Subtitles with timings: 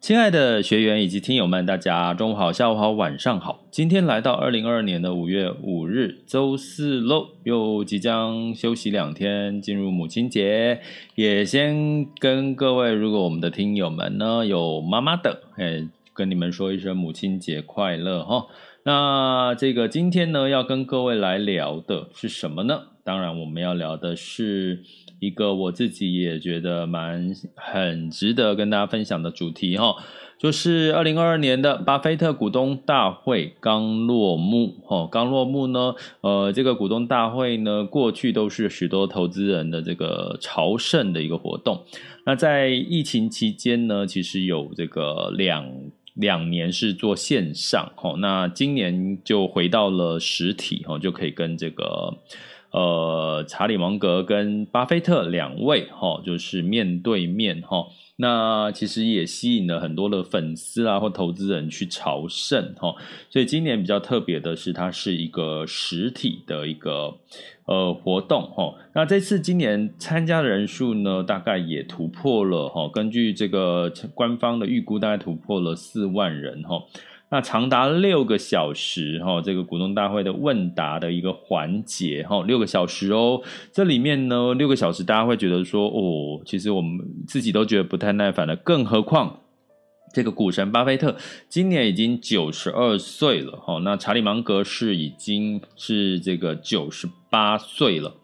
[0.00, 3.66] 亲爱的学员以及听友们，大家中午好、下午好、晚上好。
[3.70, 10.80] 今天来到二零二二年的五月五日，周四喽，又即将休息两天，进入母亲节。
[11.16, 18.46] 也先跟各位，如果我们的听友们呢有妈妈的，哎，跟你们说一声母亲节快乐哈。
[18.84, 22.84] 那这个今天呢，要跟各位来聊的是什么呢？
[23.04, 24.82] 当然，我们要聊的是。
[25.20, 29.94] 一个我自己也觉得蛮很值得跟大家分享的主题哈，
[30.38, 41.84] 就是二零二二年的巴菲特股东大会刚落幕哈，刚落幕呢，呃，这个股东大会呢，过去都是许多投资人的这个朝圣的一个活动。
[42.24, 45.70] 那在疫情期间呢，其实有这个两
[46.14, 52.16] 两年是做线上哈，那今年就回到了实体哈，就可以跟这个。
[52.72, 57.86] 呃，查理芒格跟巴菲特两位哈，就是面对面哈，
[58.16, 62.94] 那其实也吸引了很多的粉丝啊或投资人去朝圣哈，
[63.28, 67.16] 所以今年比较特别的是，它是一个实体的一个
[67.64, 68.74] 呃活动哈。
[68.94, 76.84] 那这次今年参加的人数呢，大概也突破了哈，根据这个官方的预估，大概突破了四万人哈。
[77.30, 83.40] 那长达六个小时哈，这个股东大会的问答的一个环节哈，六个小时哦。
[83.72, 86.98] 这里面呢，六个小时大家会觉得说哦，其实我们
[87.28, 89.40] 自己都觉得不太耐烦了，更何况
[90.12, 91.16] 这个股神巴菲特
[91.48, 93.78] 今年已经九十二岁了哈。
[93.84, 98.16] 那查理芒格是已经是这个九十八岁了，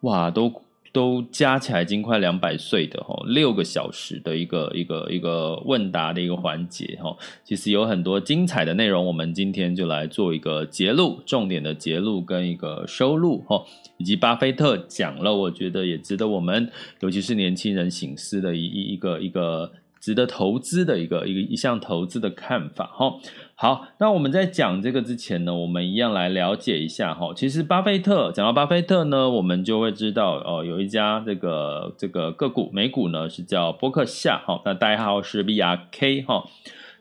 [0.00, 0.62] 哇，都。
[0.98, 13.64] 都加起来已经快两百岁的哈，六个小时的一个一个一个问答的一个环节哈，其实有很多精彩的内容，我们今天就来做一个节录，重点的节录跟一个收录哈，
[13.98, 19.70] 以及巴菲特讲了，我觉得也值得我们，尤其是年轻人醒思的一一一个一个
[20.00, 23.14] 值得投资的一个一个一项投资的看法哈。
[23.54, 27.32] 好，那我们在讲这个之前呢，我们一样来了解一下哈。
[27.34, 36.44] 其实巴菲特讲到巴菲特呢，我们就会知道哦，有一家这个这个个股美股呢是叫波克夏哈，那代号是 V R K 哈。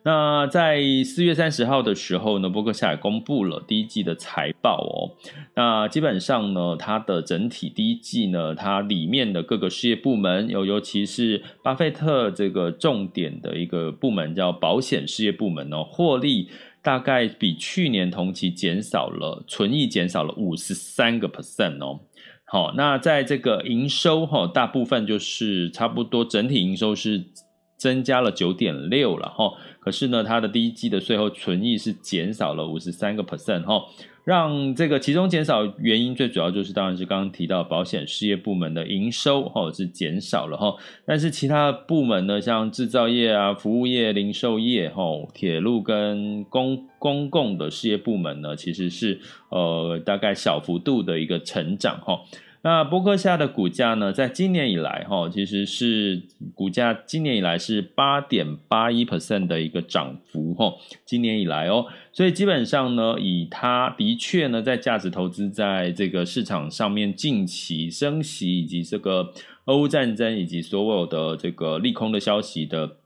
[0.04, 5.12] 那在四月三十号的时候呢，波克夏也公布了第一季的财报哦。
[5.54, 16.50] 那基本上呢，它的整体第一季呢，它里面的各个事业部门，尤尤其是巴菲特这个重点的一个部门叫保险事业部门哦，获利
[16.82, 22.00] 大概比去年同期减少了，纯益减少了五十三个 percent 哦。
[22.46, 27.26] 好，那在这个营收哈，大部分就是差不多整体营收是。
[27.80, 29.54] 增加了九点六了哈，
[29.88, 33.82] 可是呢，它的第一季的税后纯益是减少了五十三个 percent 哈，
[34.26, 40.76] 让这个其中减少原因最主要就是当然是刚刚提到保险事业部门的营收哈是减少了哈，
[41.06, 45.04] 但是其他部门呢，像制造业啊、服务业、零售业哈、
[45.34, 52.20] 铁路跟公公共的事业部门呢，其实是呃大概小幅度的一个成长哈。
[52.68, 56.22] 那波克夏的股价呢，在今年以来，哈，其实是
[56.54, 60.74] 股价今年以来是八点八一 percent 的一个涨幅，哈，
[61.06, 69.32] 今年以来哦，所以基本上呢，以它的确呢，在价值投资在这个市场上面近期升息以及这个
[69.64, 72.98] 俄乌战争以及所有的这个利空的消息的。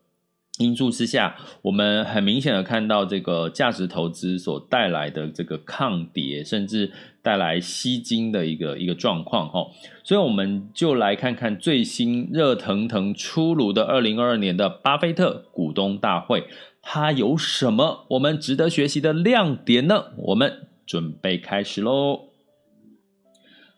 [0.58, 6.92] 因素之下，我们很明显的看到这个价值投资所带来的这个抗跌，甚至
[7.24, 9.66] 带来吸金的一个一个状况哈。
[10.04, 16.46] 所以我们就来看看最新热腾腾出炉的二零二二年的巴菲特股东大会，
[16.82, 20.08] 它有什么我们值得学习的亮点呢？
[20.18, 22.31] 我们准备开始喽。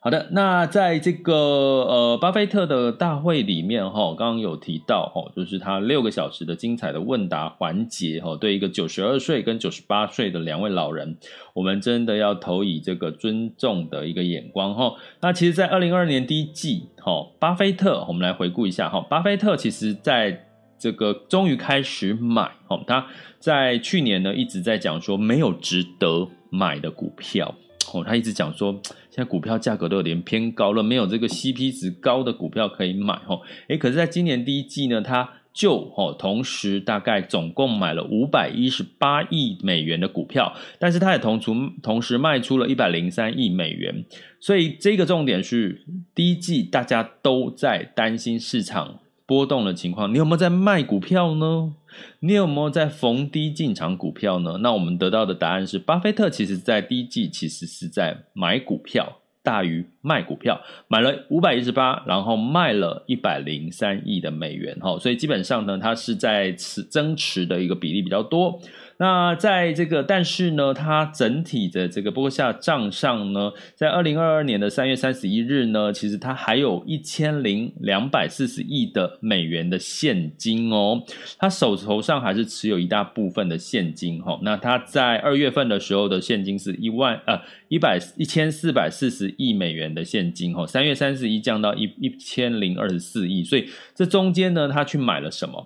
[0.03, 11.17] 好的，那在这个呃巴菲特的大会里面哈，刚刚有提到哈，就是他六个小时的精彩的问答环节哈，对一个九十二岁跟九十八岁的两位老人，
[11.53, 14.93] 我们真的要投以这个尊重的一个眼光哈。
[15.21, 20.47] 那其实，在二零二二年第一季哈，巴菲特，我们来回顾一下哈，巴菲特其实在
[20.77, 23.07] 这个终于开始买哈，他
[23.39, 27.55] 在去年呢一直在讲说没有值得买的股票。
[27.93, 28.71] 哦，他一直讲说，
[29.09, 33.13] 现在股票价格都有点偏高了，没有这个 CP 值高的股票可以买。
[33.27, 41.53] 哦，诶，可是在今年第一季呢，他就哦，同时大概总共买了五百一十八亿美元的股票，但是他也同出
[41.83, 44.03] 同时卖出了一百零三亿美元。
[44.39, 45.85] 所以这个重点是，
[46.15, 51.73] 第一季大家都在担心市场波动的情况，你有没有在卖股票呢？
[52.19, 54.57] 你有没有在逢低进场股票呢？
[54.61, 68.59] 那我们得到的答案是，巴菲特其实在第一季其实是在买股票大于卖股票，买了五百一十八，然后卖了一百零三亿的美元，哈，所以基本上呢，它是在持增持的一个比例比较多。
[68.97, 81.03] 那在这个，但是呢，它整体的这个波克夏账上呢，在二零二二年的三月三十一日呢，其实它还有一千零两百四十亿的美元的现金哦，
[81.37, 84.39] 他手头上还是持有一大部分的现金哈。
[84.43, 95.65] 那他在二月份的时候的现金是一万呃一百一千四百四十亿美元的现金哈，三月三十一降到一一千零二十四亿，所以这中间呢，他去买了什么？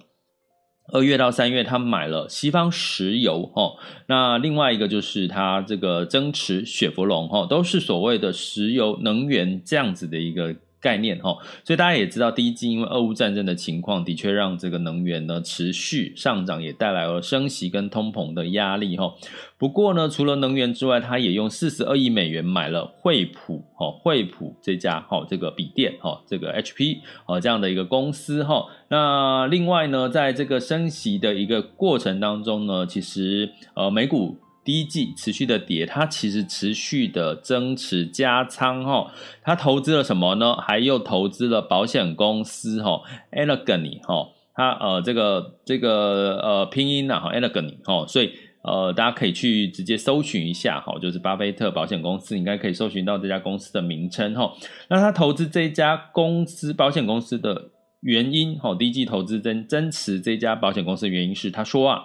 [0.91, 3.75] 二月到三月，他买了西方石油，哦，
[4.07, 10.55] 那另外一个就是他这个增持雪佛龙，哦，都是所谓的石油能源这样子的一个。
[10.79, 19.13] 概念哈，所以大家也知道，第一季因为俄乌战争的情况，的确让这个能源呢持续上涨，也带来了升息跟通膨的压力哈。
[19.57, 28.65] 不过呢，除了能源之外，他也用四十二亿美元买了惠普哈，惠普这家哈这个笔电哈，这个 HP 啊这样的一个公司哈。
[28.89, 34.37] 那另外呢，在这个升息的一个过程当中呢，其实呃美股。
[34.67, 40.57] 第一季持续的跌，它其实持续的增持加仓哈，它投资了什么呢？
[40.57, 54.51] 还又投资了保险公司哈，Alleghany 哈，它呃这个这个呃拼音呐哈，Alleghany 哈，所以呃大家可以去直接搜寻一下哈，就是巴菲特保险公司，应该可以搜寻到这家公司的名称哈。
[54.89, 57.69] 那他投资这家公司保险公司的
[58.01, 62.03] 原因哈，第一季投资增增持这家保险公司的原因是他说啊。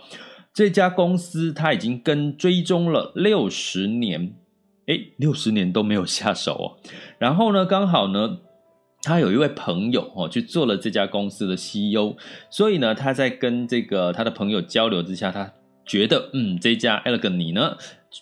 [0.54, 4.34] 这家公司他已经跟追踪了六十年，
[4.86, 6.66] 诶，六十年都没有下手哦。
[7.18, 8.38] 然后呢，刚好呢，
[9.02, 12.16] 他有一位朋友哦，去做了这家公司的 CEO，
[12.50, 15.52] 所以呢，他在跟这个他的朋友交流之下，他
[15.86, 17.76] 觉得，嗯，这家 Alleghany 呢。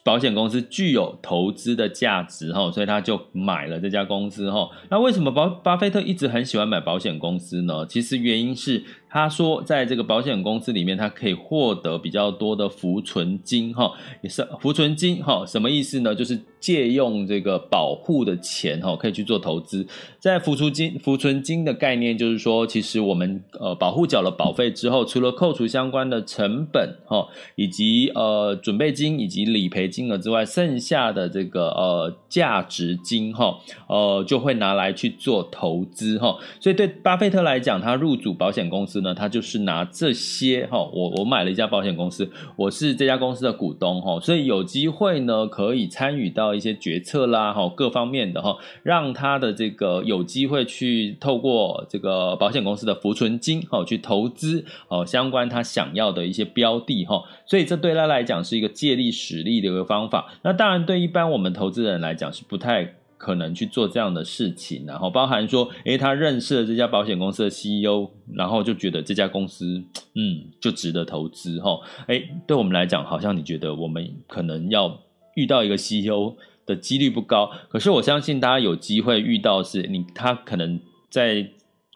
[0.04, 4.70] 保险公司具有投资的价值哈，所以他就买了这家公司哈。
[4.88, 7.84] 那为什么巴巴菲特一直很喜欢买保险公司呢？
[7.88, 13.92] 其实原因是他说，在这个保险公司里面，他可以获得比较多的浮存金哈。
[14.22, 16.14] 也是浮存金哈，什么意思呢？
[16.14, 19.86] 就是借用这个保护的钱哈，可以去做投资。
[20.18, 29.90] 在浮存金浮存金的概念就是说，其实我们呃保护缴了保费之后，除了扣除相关的成本哈，以及呃准备金以及理赔。
[29.90, 33.58] 金额之外，剩下的这个呃价值金哈，
[33.88, 36.37] 呃就会拿来去做投资哈。
[36.61, 59.71] 所以对巴菲特来讲，他入主保险公司呢，他就是拿这些哈，我我买了一家保险公司，我是这家公司的股东哈，所以有机会呢可以参与到一些决策啦哈，各方面的哈，让他的这个有机会去透过这个保险公司的浮存金哈去投资哦相关他想要的一些标的哈，所以这对他来讲是一个借力使力的。
[59.71, 69.84] 一个方法，那当然对一般我们投资人来讲是不太可能去做这样的事情，然后包含说，诶，他认识了这家保险公司的 CEO，然后就觉得这家公司，
[70.14, 74.98] 嗯，就值得投资，哈，诶，对我们来讲，好像你觉得我们可能要
[75.34, 76.34] 遇到一个 CEO
[76.64, 81.50] 的几率不高，可是我相信大家有机会遇到是你，他可能在。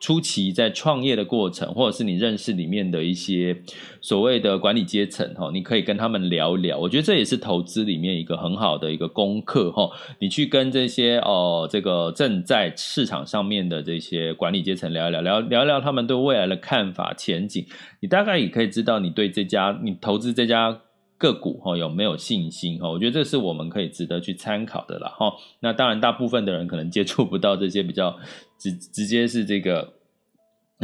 [0.05, 3.57] 初期在创业的过程，或者是你认识里面的一些
[4.03, 6.77] 所谓的管理阶层哈，你可以跟他们聊一聊。
[6.77, 9.89] 我觉得这也是投资里面一个很好的一个功课哈。
[10.19, 17.65] 你去跟这些哦，这个正在市场上面的这些管理阶层聊一聊，聊聊聊他们对未来的看法前景，
[18.01, 20.83] 你大概也可以知道你对这家你投资这家
[21.17, 22.91] 个股哈有没有信心哈。
[22.91, 25.33] 我觉得这是我们可以值得去参考的了哈。
[25.61, 28.15] 那当然，大部分的人可能接触不到这些比较。
[28.57, 29.94] 直直接是这个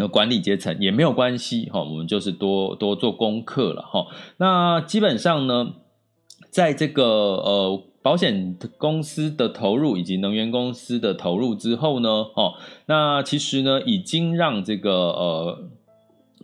[0.08, 4.06] 管理阶层也没有关系哈，我们就是多多做功课了哈。
[4.36, 5.72] 那基本上呢，
[6.50, 12.54] 在这个呃保险公司的投入以及能源公司的投入之后呢，哦，
[12.86, 15.68] 那其实呢，已经让这个呃。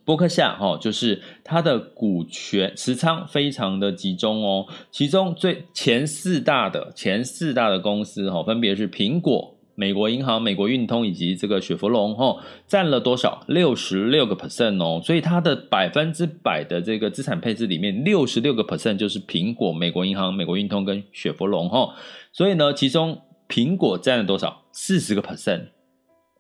[0.05, 13.45] 波克夏哈，就是它的股权持仓非常的集中哦，其中最前四大的前四大的公司哈，分别是苹果、美国银行、美国运通以及这个雪佛龙哈，占了多少？
[13.47, 21.95] 六十六个 percent 哦，所以它的百分之百的这个资产配置里面，六十六个 percent 就是苹果、美国银行、美国运通跟雪佛龙哈，
[22.33, 24.65] 所以呢，其中苹果占了多少？
[24.73, 25.76] 四十个 percent。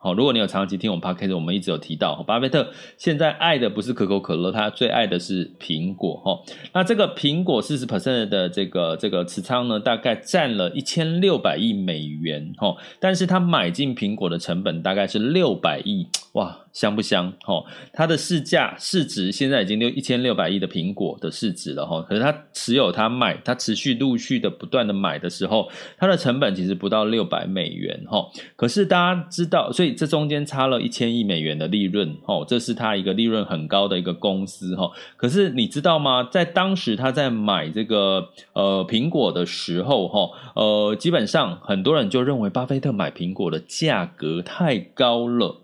[0.07, 6.23] 哦，如果你有长期听我们 Podcast，我们一直有提到，巴菲特现在爱的不是可口可乐，他最爱的是苹果。
[6.25, 12.55] 哦，那这个苹果四十 percent 的这个这个持仓呢，大概占了一千六百亿美元。
[12.59, 16.07] 哦，但是他买进苹果的成本大概是六百亿。
[16.35, 16.66] 哇！
[16.77, 17.33] 香不香？
[17.41, 22.03] 哈，它的市价市值现在已经六一千六百亿的苹果的市值了哈。
[22.03, 28.29] 可是它持有它买，它持续陆续的不断的买的时候，它的成本其实不到六百美元哈。
[28.57, 34.91] 可是大家知道，所以这中间差了一千亿美元的利润哈，这是它一个利润很高的一个公司哈。
[35.17, 36.29] 可是你知道吗？
[36.31, 45.63] 在当时他在买这个呃苹果的时候哈，呃，基本上很多人就认为巴菲特买苹果的价格太高了。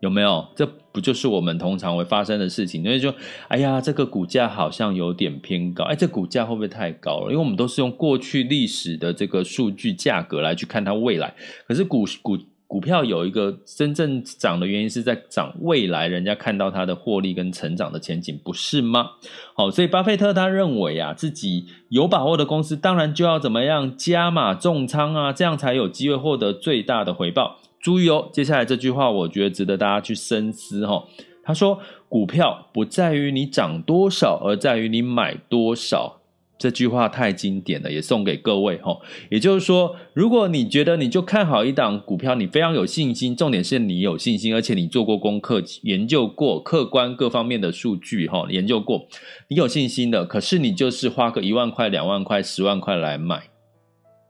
[0.00, 0.46] 有没有？
[0.56, 2.82] 这不就是我们通常会发生的事情？
[2.82, 3.14] 因为就，
[3.48, 7.30] 哎呀，这个股价好像有点偏高，哎，这股价会不会太高了？
[7.30, 11.32] 因为我们都是用过去历史的这个数据价格来去看它未来。
[11.68, 19.10] 可是股股股票有一个真正涨的原因是在涨未来，人家看到它的获利跟成长的前景，不是吗？
[19.54, 27.59] 好，所以巴菲特他认为啊，自己有把握的公司，当然就要怎么样加码重仓啊，这样才有机会获得最大的回报。
[27.80, 31.04] 注意哦，接下来这句话我觉得值得大家去深思哈。
[31.42, 36.18] 他说：“股票不在于你涨多少，而在于你买多少。”
[36.60, 38.98] 这句话太经典了，也送给各位哈。
[39.30, 49.08] 也就是说，如果你觉得你就看好一档股票，你非常有信心，重点是你有信心，而且你做过功课，研究过客观各方面的数据哈，研究过，
[49.48, 50.26] 你有信心的。
[50.26, 53.49] 可是你就是花个一万块、两万块、十万块来买。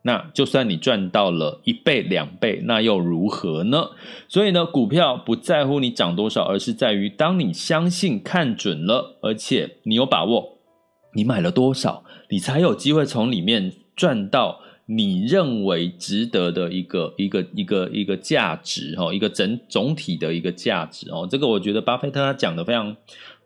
[0.03, 3.91] 那就算你赚到了一倍两倍，那又如何呢？
[4.29, 10.59] 所以呢，股票不在乎你涨多少，而是在于当你相信、看准了，而且你有把握，
[11.15, 21.29] 你买了多少，你才有机会从里面赚到你认为值得的一个一个一个一个价值哈，一个整总体的一个价值哦。
[21.31, 22.97] 这个我觉得巴菲特他讲的非常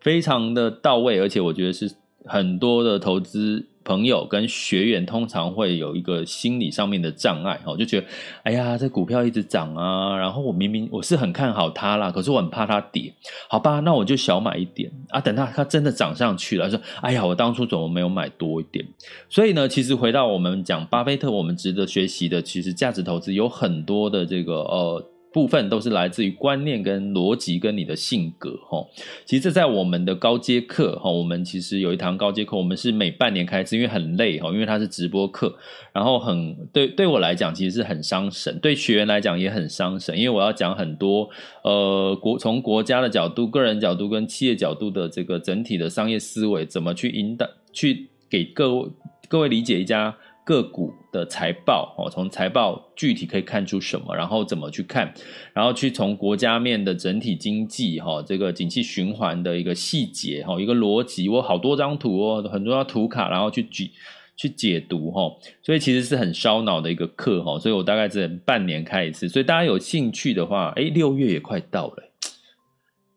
[0.01, 1.91] 非常的到位，而且我觉得是
[2.25, 3.67] 很多的投资。
[3.85, 8.07] 朋友跟学员通常会有一个心理上面的障碍，哦，就觉得，
[8.43, 13.13] 哎呀，这股票一直涨啊，然后我明明我是很看好它啦，可是我很怕它跌，
[13.49, 18.85] 好吧，那我就小买一点啊，等它它真的涨上去了，说，哎呀，我当初怎么没有买多一点？
[19.29, 25.11] 所以呢，其实回到我们讲巴菲特，我们值得学习的，其实价值投资有很多的这个呃。
[25.35, 28.87] 部分都是来自于观念跟逻辑跟你的性格哈，
[29.25, 35.53] 其实这在我们的高阶课哈，我们其实有一堂高阶课，我们是每半年开一次，因为很累哈，因为它是直播课，
[35.93, 41.29] 然后很对对我来讲其实是很伤神，对学员来讲也很伤神，因为我要讲很多
[41.65, 48.89] 呃国从国家的角度、个人角度跟企业角度的这个整体的商业思维，怎么去引导，去给各位
[49.29, 50.17] 各位理解一家。
[50.45, 55.15] 个股的财报哦，从财报具体可以看出什么，然后怎么去看，
[55.55, 63.91] 然后去从国家面的整体经济哈，这个景气循环的一个细节哈，一个逻辑，我好多张图哦，很多张图卡，然后去举
[64.37, 72.04] 去解读哈，所以其实是很烧脑的一个课哈，所以我大概只能半年开一次，所以大家有兴趣的话，诶，六月也快到了。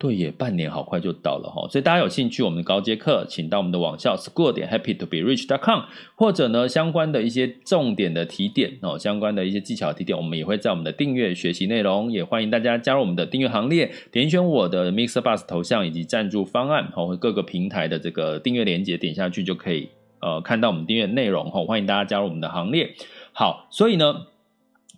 [0.00, 5.80] 对耶，半年好快就到了哈，所以大家有兴趣我们的高阶课，请到我们的网校 school 点 happy to be rich dot com，
[6.14, 19.88] 或者呢相关的一些重点的提点哦，相关的一些技巧提点，我们也会在我们的订阅学习内容，也欢迎大家加入我们的订阅行列，点选我的 Mixer Bus 头像以及赞助方案和各个平台的这个订阅连接，点下去就可以
[20.20, 22.94] 呃看到我们订阅内容哈，欢迎大家加入我们的行列。
[23.32, 24.26] 好，所以呢，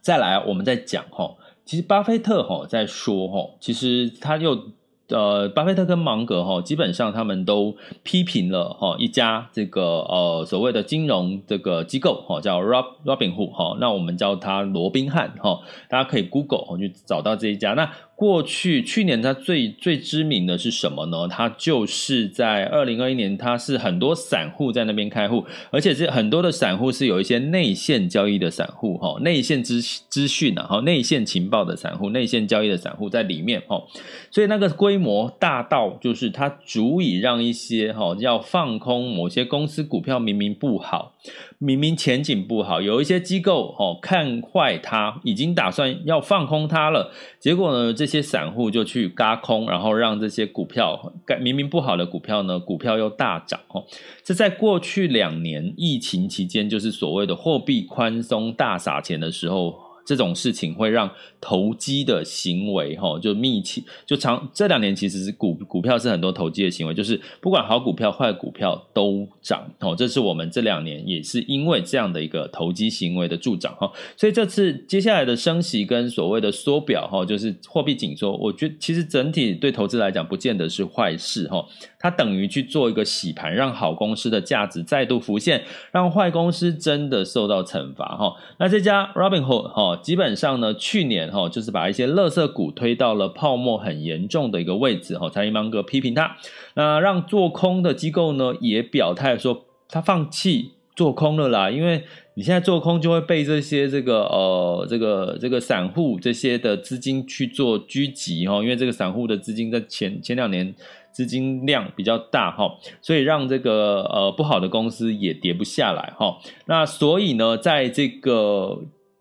[0.02, 4.72] 再来我们再讲哈，其实巴菲特哈在说哈，其实他又。
[5.10, 17.74] 呃，巴菲特跟芒格哈，基本上他们都批评了哈一家这个呃所谓的金融这个机构哈，叫 Rob Robinhood 哈，那我们叫它罗宾汉哈，大家可以 Google 去找到这一家。
[17.74, 21.26] 那过去去年他最最知名的是什么呢？
[21.26, 33.82] 他就是在二零二一年，他是很多散户在那边开户，而且是很多的散户是有一些内线交易的散户哈，内线资资讯啊，哈，内线情报的散户，内线交易的散户在里面哈，
[34.30, 41.14] 所以那个规模大到就是它足以让一些哈要放空某些公司股票明明不好，
[41.56, 48.09] 明明前景不好，有一些机构哦看坏它，已经打算要放空它了，结果呢这。
[48.10, 53.84] 这些散户就去嘎空，然后让这些股票，明明不好的股票呢，股票又大涨哦。
[54.24, 59.78] 这在过去两年疫情期间，就是所谓的货币宽松大撒钱的时候。
[60.02, 61.08] 这种事情会让
[61.40, 81.64] 投机的行为，哈，就密切就长这两年其实是股股票是很多投机的行为，就是不管好股票坏股票都涨，哦，这是我们这两年也是因为这样的一个投机行为的助长，哈，所以这次接下来的升息跟所谓的缩表，哈，就是货币紧缩，我觉得其实整体对投资来讲不见得是坏事，哈，
[81.98, 90.00] 它等于去做一个洗盘，让好公司的价值再度浮现，让坏公司真的受到惩罚，哈，那这家 Robinhood，哈。
[90.02, 96.36] 基本上呢，去年哈就是把一些垃圾股推到了泡沫很严重的一个位置哈，查理芒格批评他，
[96.74, 102.02] 那让做空的机构呢也表态说他放弃做空了啦，因为
[102.34, 110.74] 你现在做空就会被这些这个呃这个这个散户这些的资金去做狙击哈，因为这个散户的资金在前前两年
[111.12, 112.70] 资金量比较大哈，
[113.00, 118.80] 所以让这个呃不好的公司也跌不下来哈，那所以呢，在这个。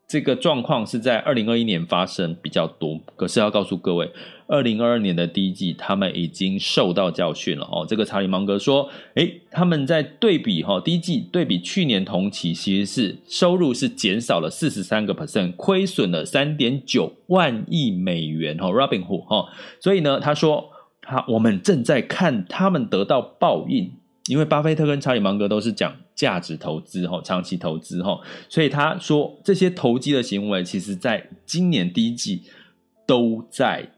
[0.09, 4.11] 这个状况是在二零二一年发生比较多，可是要告诉各位，
[4.47, 7.85] 二零二二年的第一季他们已经受到教训了哦。
[7.87, 18.67] 这个查理芒格说，诶，他们在对比哈第一季对比去年同期，其实是收入是减少了四十三个 percent，亏损了三点九万亿美元哈。
[18.67, 19.45] Robinhood 哈，
[19.79, 20.71] 所以呢，他说
[21.03, 23.93] 他我们正在看他们得到报应。
[24.27, 32.43] 因为巴菲特跟查理芒格都是讲价值投资哈，长期投资哈，所以他说这些投机的行为，其实在今年第一季
[33.07, 33.89] 都在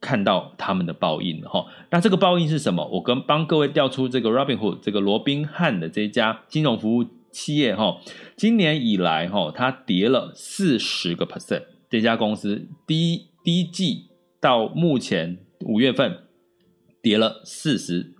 [0.00, 1.66] 看到他们的报应哈。
[1.90, 2.86] 那这个报应是什么？
[2.86, 8.00] 我跟帮各位调出这个 Robinhood 这个罗宾汉的这家金融服务企业哈，
[8.36, 11.64] 今年以来哈，它跌了四十个 percent。
[11.90, 14.06] 这家公司第一第一季
[14.40, 16.18] 到目前五月份
[17.02, 18.14] 跌了四十。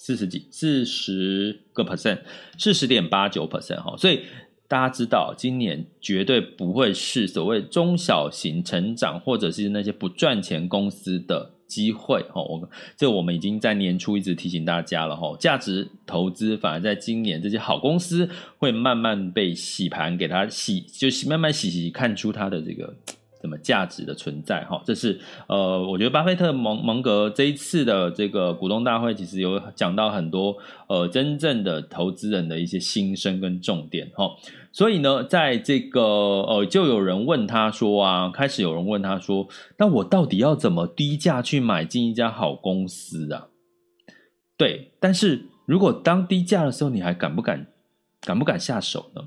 [0.00, 2.20] 四十几，四十个 percent，
[2.56, 4.20] 四十点八九 percent 哈，所以
[4.68, 12.40] 大家知道，今年绝对不会是所谓中小型成长或者是那些不赚钱公司的机会哈。
[12.40, 22.94] 我这我们已经在年初一直提醒大家了哈，价值投资反而在今年这些好公司会慢慢被洗盘，给它洗，就是慢慢洗洗看出它的这个。
[23.40, 24.64] 什么价值的存在？
[24.64, 30.56] 哈，这是呃，我觉得巴菲特蒙蒙格这一次的这个股东大会，其实有讲到很多
[30.88, 34.30] 呃，真正的投资人的一些心声跟重点哈。
[34.72, 39.46] 所以呢，在这个呃，就有人问他说啊，开始有人问他说，
[39.76, 43.46] 那我到底要怎么低价去买进一家好公司啊？
[44.56, 47.68] 对，但是如果当低价的时候，你还敢不敢
[48.20, 49.22] 敢不敢下手呢？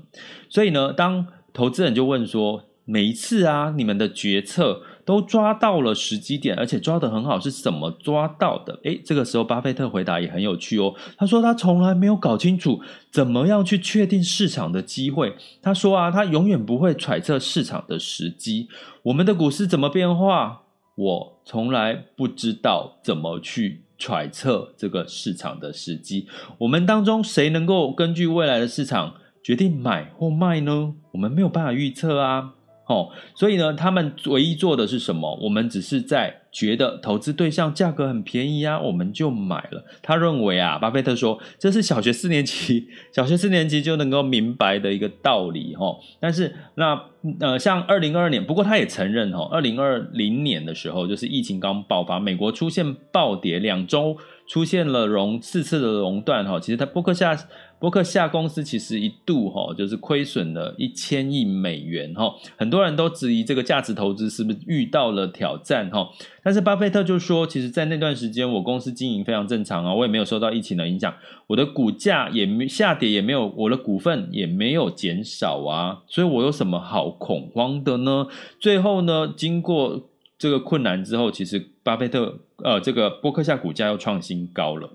[0.50, 2.64] 所以呢，当投资人就问说。
[2.84, 8.80] 每一次啊，你们的决策都抓到了时机点，而且抓得很好，是怎么抓到的？
[8.82, 10.94] 诶，这个时候巴菲特回答也很有趣哦。
[11.16, 15.36] 他说他从来没有搞清楚怎么样去确定市场的机会。
[15.62, 18.68] 他说啊，他永远不会揣测市场的时机。
[19.04, 20.62] 我们的股市怎么变化，
[20.96, 26.26] 我从来不知道怎么去揣测这个市场的时机。
[26.58, 30.94] 我们当中谁能够根据未来的市场决定买或卖呢？
[31.12, 32.54] 我们没有办法预测啊。
[32.92, 35.38] 哦，所以呢，他们唯一做的是什么？
[35.42, 39.82] 我们只是在觉得投资对象价格很便宜啊，我们就买了。
[40.02, 45.96] 他认为啊，巴菲特说这是小学四年级， 小学四年级就能够明白的一个道理哈。
[46.20, 47.00] 但是那
[47.40, 54.16] 呃，像二零二二年，不过他也承认哈，二零二零年的时候，就是疫情刚爆发，美国出现暴跌，两周
[54.52, 56.60] 出现了熔四次的熔断哈。
[56.60, 57.48] 其实他波克夏。
[57.82, 66.08] 波克夏公司其实一度哈就是亏损了一千亿美元哈，很多人都质疑这个价值投资是不是遇到了挑战哈，
[66.44, 71.12] 但是巴菲特就说，其实，在那段时间我公司经营非常正常啊，我也没有受到疫情的影响，
[71.48, 78.28] 我的股价也没下跌，也没有我的股份也没有减少啊，所以我有什么好恐慌的呢？
[78.60, 80.08] 最后呢，经过
[80.42, 84.90] 这个困难之后，其实巴菲特呃这个伯克夏股价又创新高了。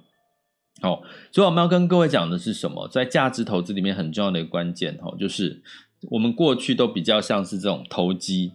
[0.82, 2.86] 好，所以我们要跟各位讲的是什么？
[2.90, 5.64] 在价值投资里面很重要的一个关键，哈，就是
[6.12, 8.52] 我们过去都比较像是这种投机，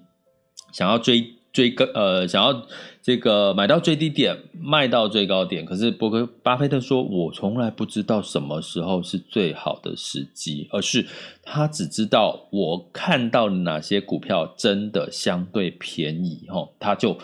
[0.70, 2.66] 想要追追高呃，想要
[3.02, 5.66] 这个买到最低点，卖到最高点。
[5.66, 11.06] 可是伯克巴菲特说，我从来不知道什么时候是最好的时机，而是
[11.42, 17.18] 他只知道我看到哪些股票真的相对便宜，吼，他就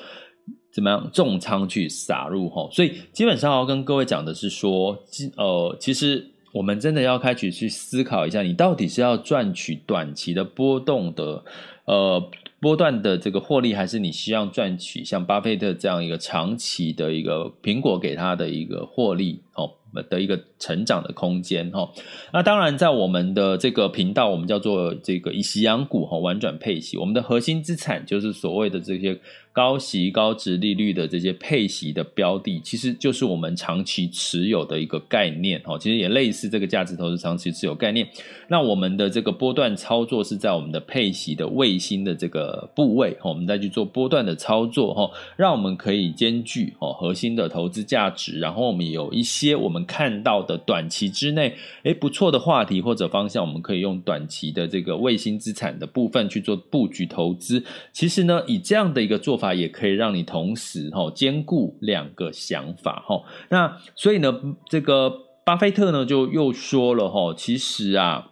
[0.71, 2.69] 怎么样重仓去撒入，吼。
[2.71, 4.99] 所以基本上要跟各位讲的是说，
[5.37, 11.43] 呃，其实我们真的要开始去思考一下，你到底是要赚取短期的波动的，
[11.87, 12.23] 呃。
[12.61, 19.71] 波段的这个获利，还是你希望赚取像巴菲特这样一个长期的一个苹果给他的一个获利哦
[20.11, 21.90] 的一个成长的空间哈？
[22.33, 29.18] 那当然，在我们的这个频道，我们叫做这个以息养股哈，玩转配息，我们的核心资产就是所谓的这些。
[29.51, 35.77] 高息、高值利率的这些配息的标的，其实就是我们长期持有的一个概念哦。
[35.77, 38.07] 其实也类似这个价值投资长期持有概念。
[38.47, 48.38] 那我们的这个波段操作是在我们的配息的卫星的这个部位，我们再去做波段的操作哈，让我们可以兼具哦核心的投资价值。
[48.38, 57.63] 然后我们有一些我们看到的短期之内诶不错的话题或者方向，我们可以用短期的这个卫星资产的部分去做布局投资。
[57.93, 59.59] 其实呢，以这样的一个做法。
[59.59, 64.33] 也可以让你同时哈兼顾两个想法哈，那所以呢，
[64.69, 65.11] 这个
[65.45, 68.31] 巴菲特呢就又说了哈，其实啊，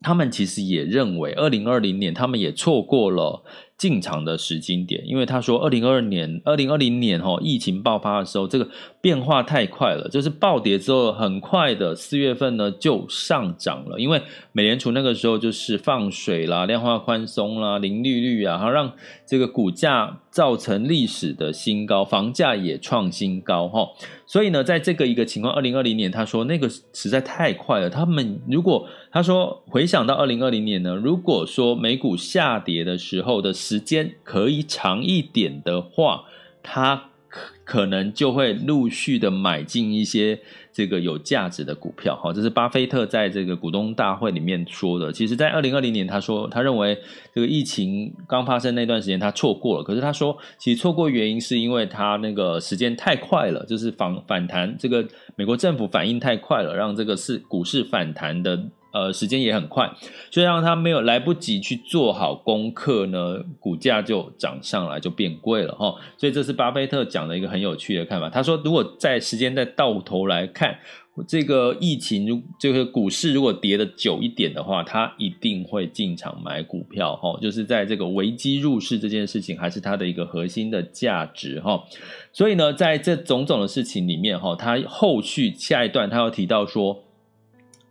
[0.00, 3.44] 他们其实也认为，二零二零年他们也错过了。
[3.78, 8.68] 进场的时间点，因为他说，二零二二年、二零二零年吼，疫情爆发的时候，这个
[9.00, 18.92] 变化太快了，就是暴跌之后，很快的四月份呢就上涨了，因为美联储那个时候就是放水啦、量化宽松啦、零利率啊，然后让
[19.24, 23.88] 这个股价造成历史的新高，房价也创新高哈。
[24.24, 33.48] 所以呢，在这个一个情况，二零二零年他说那个实在太快了，他们如果他说回想到二零二零年呢，如果说美股下跌的时候的。
[33.68, 36.24] 时间可以长一点的话，
[36.62, 40.38] 他可可能就会陆续的买进一些
[40.72, 42.16] 这个有价值的股票。
[42.16, 45.12] 好，这是巴菲特在这个股东大会里面说的。
[45.12, 46.98] 其实，在二零二零年，他说他认为
[47.34, 49.84] 这个疫情刚发生那段时间他错过了。
[49.84, 58.68] 可是他说，其实错过原因是因为他那个时间太快了，就是反反弹，这个美国政府反应太快了，让这个市股市反弹的。
[58.90, 59.90] 呃，时间也很快，
[60.30, 65.94] 所以让他没有来不及去做好功课呢，股价就涨上来，就变贵了哈。
[66.16, 68.30] 所以这是巴菲特讲的一个很有趣的看法。
[68.30, 70.78] 他说，如果在时间再倒头来看，
[71.26, 77.38] 这个疫情如这个股市如果跌的久一点的话，他一定会进场买股票哈。
[77.42, 81.84] 就是在这个危机入市这件事情，还是他的一个核心的价值哈。
[82.32, 87.04] 所以呢，在这种种的事情里面哈，他后续下一段他要提到说，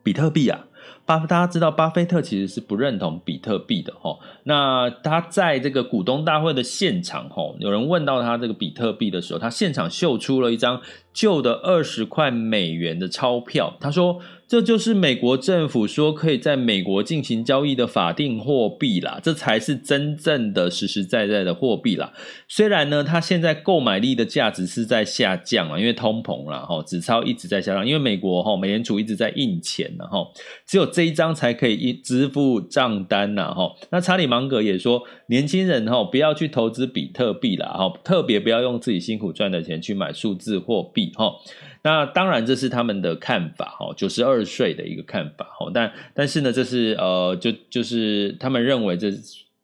[0.01, 0.66] 比特币啊。
[1.07, 4.19] 巴，大家知道，巴菲特其实是不认同比特币的哈。
[4.43, 10.79] 那他在这个股东大会的现场哈，有人问到他这个比特币的时候，他现场秀出了一张
[11.13, 14.19] 旧的二十块美元的钞票，他说。
[14.47, 22.13] 这就是美国政府说可以在美国进行交易的法定货币啦，这才是真正的实实在在的货币啦。
[22.47, 30.25] 虽然呢，它现在购买力的价值是在下降啊，因为通膨啦，哈，纸钞一直在下降，因为美国哈美联储一直在印钱呢，哈，
[30.65, 33.73] 只有这一张才可以支付账单呐，哈。
[33.89, 41.33] 那查理芒格也说，年轻人哈不要去投资比特币啦，哈，特别不要用自己辛苦赚的钱去买数字货币，哈。
[41.87, 45.71] 那当然，这是他们的看法哈，九十二岁的一个看法哈。
[45.73, 49.09] 但但是呢，这是呃，就就是他们认为这，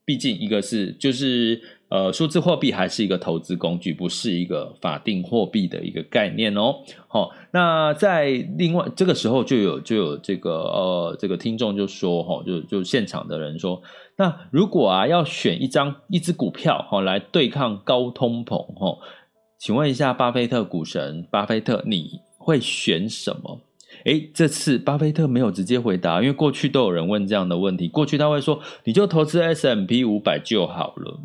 [0.05, 6.77] 毕竟一个是就是呃，数字货币还是一个投资工具，不是一个法定货币的一个概念哦。
[7.09, 13.81] 好，那在另外这个时候就有就有这个呃，这个听众就说哈，就就现场的人说，
[14.15, 18.97] 那如果啊要选一张一只股票哈来对抗高通膨哈。
[19.63, 23.61] 请问一下，巴菲特股神巴菲特，你会选什么？
[24.03, 27.87] 诶，这次巴菲特没有直接回答，因为过去都有人问这样的问题。
[27.87, 31.17] 过去他会说，你就投资 S M P 五百就好了，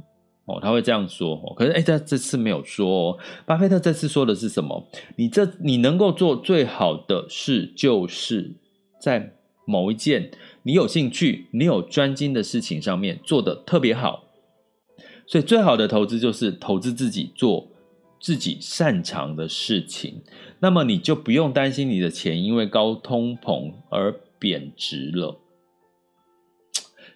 [0.44, 1.34] 哦，他会这样说。
[1.34, 3.18] 哦，可是诶，他这次没有说哦。
[3.44, 4.86] 巴菲特这次说的是什么？
[5.16, 8.54] 你这你能够做最好的事，就是
[9.00, 9.32] 在
[9.64, 10.30] 某一件
[10.62, 14.22] 你有兴趣、你有专精的事情上面做得特别好。
[15.26, 17.66] 所以，最好的投资就是投资自己做。
[18.20, 20.22] 自己擅长的事情，
[20.60, 25.40] 那么你就不用担心你的钱因为高通膨而贬值了。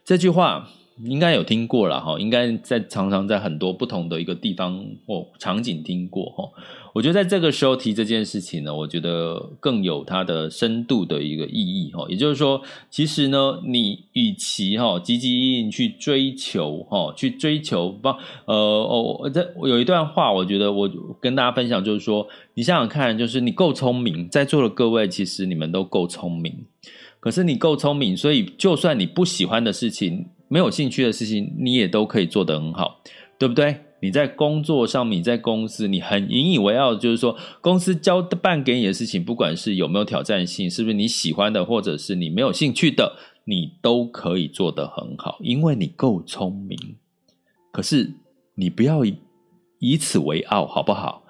[0.04, 0.68] 这句话
[1.04, 6.48] 应该有听过了哈，应该在常常在很多不同的一个地方或场景听过哈。
[6.94, 12.04] 我觉得在这个时候提这件事情呢，我觉得更有它的深度的一个意义哈。
[12.08, 12.60] 也就是说，
[12.90, 18.08] 其实呢，你与其哈积极应去追求哈，去追求不
[18.44, 26.54] 呃哦，这有一段话，我觉得我跟大家分享，就是说，你想想看，就是你够聪明，在座的各位其实你们都够聪明，
[27.20, 33.00] 可是你够聪明，所以就算你不喜欢的事情，没有兴趣的事情，你也都可以做得很好，
[33.38, 33.74] 对不对？
[34.00, 46.78] 你在工作上，你在公司，你很引以为傲，就是说公司交办给你的事情，不管是有没有挑战性，是不是你喜欢的，或者是你没有兴趣的，你都可以做得很好，因为你够聪明。
[47.70, 48.12] 可是
[48.56, 49.16] 你不要以，
[49.78, 51.21] 以此为傲，好不好？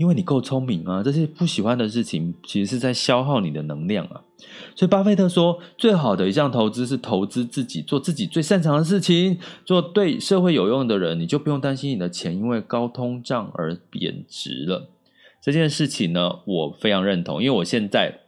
[0.00, 4.22] 因为你够聪明啊，这些不喜欢的事情，其实是在消耗你的能量啊。
[4.74, 14.88] 所以巴菲特说，最好的一项投资是投资自己，做自己最擅长的事情，做对社会有用的人，你就不用担心你的钱因为高通胀而贬值了。
[15.42, 18.20] 这件事情呢，我非常认同，因为我现在，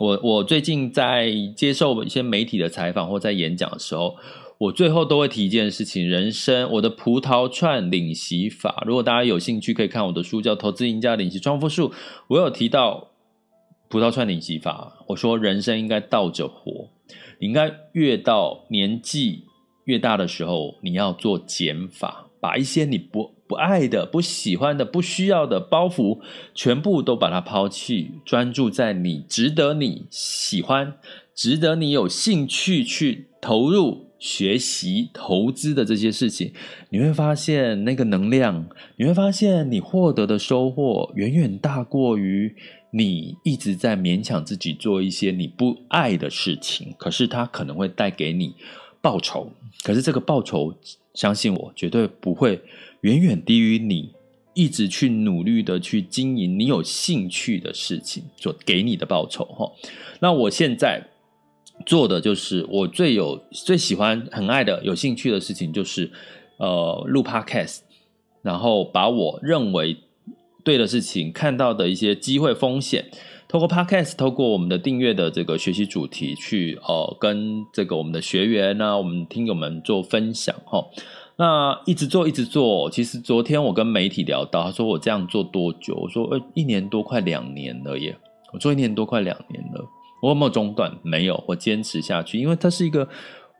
[0.00, 4.16] 我我最近在接受一些媒体的采访或在演讲的时候。
[4.58, 8.82] 我最后都会提一件事情：人生，我的葡萄串领息法。
[8.86, 11.90] 如果大家有兴趣，可以看我的书，叫《投资赢家领息创富术》。
[12.28, 13.10] 我有提到
[13.90, 15.04] 葡萄串领息法。
[15.08, 16.88] 我说，人生应该倒着活，
[17.38, 19.44] 你应该越到年纪
[19.84, 26.20] 越大的时候，你要做减法，把一些你不不爱的、不喜欢的、不需要的包袱，
[26.54, 30.94] 全部都把它抛弃，专注在你值得、你喜欢、
[31.34, 34.05] 值得你有兴趣去投入。
[34.18, 36.52] 学习投资的这些事情，
[36.88, 42.54] 你会发现那个能量，你会发现你获得的收获远远大过于
[42.90, 46.94] 你一直在勉强自己做一些你不爱的事情。
[46.98, 48.54] 可是它可能会带给你
[49.02, 49.50] 报酬，
[49.82, 50.74] 可是这个报酬，
[51.12, 52.62] 相信我，绝对不会
[53.02, 54.14] 远远低于你
[54.54, 59.44] 一直去努力的去经营你有兴趣的事情所给你的报酬。
[59.44, 59.70] 哈，
[60.20, 61.06] 那我现在。
[61.84, 66.10] 做的就是我最有最喜欢、很爱的、有兴趣的事情，就是
[66.56, 67.80] 呃录 Podcast，
[68.42, 69.96] 然后把我认为
[70.64, 73.10] 对的事情、看到的一些机会、风险，
[73.46, 80.84] 透过 Podcast，透过我们的订阅的这个学习主题去呃跟这个我们的学员呢、我们听友们做分享哈。
[81.38, 85.94] 那一直做一直做，其实昨天我跟媒体聊到，他说我这样做多久？
[85.94, 88.16] 我说呃一年多，快两年了耶！
[88.52, 89.84] 我做一年多，快两年了。
[90.26, 90.92] 我有没有中断？
[91.04, 93.08] 没有，我坚持下去，因为它是一个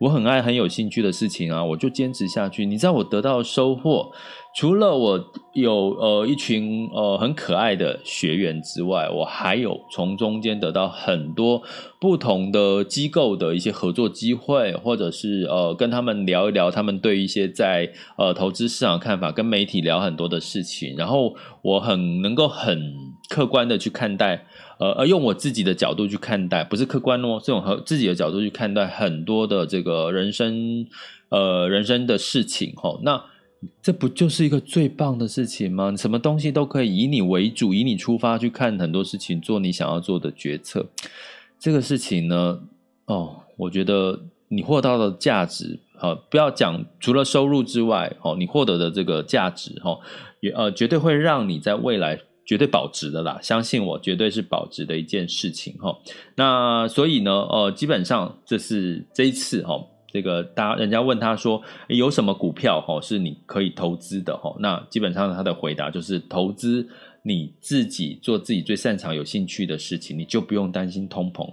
[0.01, 2.65] 我很爱、很有兴趣的事情啊，我就坚持下去。
[2.65, 4.11] 你知道我得到收获，
[4.53, 11.63] 除了我有呃一群呃很可爱的学员之外，我还有从中间得到很多
[12.01, 22.93] 不同的机构的一些合作机会，或者是呃跟他们聊一聊他们对一些在呃投资市场看法，跟媒体聊很多的事情，然后我很能够很
[23.29, 24.45] 客观的去看待。
[24.79, 30.85] 呃，而用我自己的角度去看待，不是客观哦，这种和自己的角度去看待很多的这个人生，
[31.29, 33.19] 呃，人生的事情，吼，那
[33.81, 35.91] 这不就是一个最棒的事情吗？
[35.97, 40.85] 什么东西都可以以你为主，以你出发去看很多事情，做你想要做的决策。
[41.57, 42.59] 这个事情呢，
[43.05, 49.97] 哦，我觉得你获得到的价值，好，不要讲除了收入之外，哦，你获得的这个价值，哈，
[50.39, 52.19] 也呃，绝对会让你在未来。
[52.47, 55.93] 绝对保值的啦，相信我，绝对是保值的一件事情哈。
[56.33, 59.77] 那所以呢，呃，基本上这是这一次哈，
[60.13, 64.55] 这个大家人家问他说有什么股票哈是你可以投资的哈？
[64.59, 66.87] 那基本上他的回答就是投资
[67.21, 71.45] 你自己做自己最擅长、有兴趣的事情，你就不用担心通膨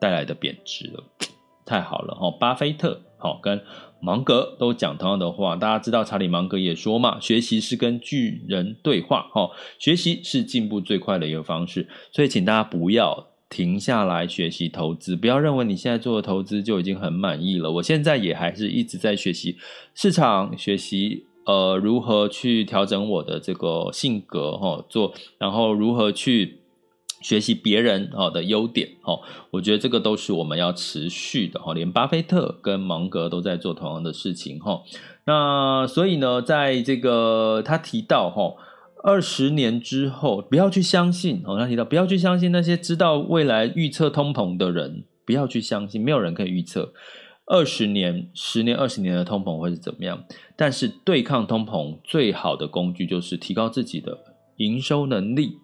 [0.00, 1.04] 带来的贬值了。
[1.64, 3.58] 太好了哈，巴菲特好跟。
[4.04, 17.72] 芒格都讲同样的话，大家知道查理芒格也说嘛，学习是跟巨人对话，哈，学习是进步最快的一个方式，所以请大家不要停下来学习投资，不要认为你现在做的投资就已经很满意了。
[17.72, 19.56] 我现在也还是一直在学习
[19.94, 26.60] 市场，学习呃如何去调整我的这个性格，哈，做然后如何去。
[27.24, 29.18] 学习别人啊的优点哦，
[29.50, 31.72] 我觉得这个都是我们要持续的哈。
[31.72, 34.82] 连巴菲特跟芒格都在做同样的事情哈。
[35.24, 38.54] 那所以呢，在这个他提到哈，
[39.02, 46.92] 二十年之后不要去相信哦，他提到不要去相信那些知道未来预测通膨的人，不要去相信，没有人可以预测
[47.46, 50.24] 二十年、十年、二十年的通膨会是怎么样。
[50.56, 54.18] 但是对抗通膨最好的工具就是提高自己的
[54.58, 55.60] 营收能力。